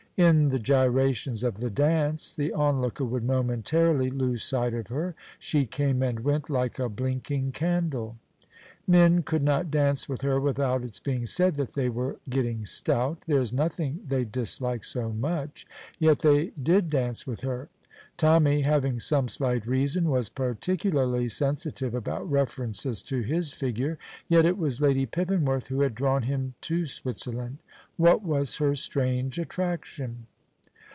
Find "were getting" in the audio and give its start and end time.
11.89-12.65